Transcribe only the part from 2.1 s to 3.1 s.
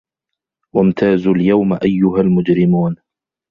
المُجرِمونَ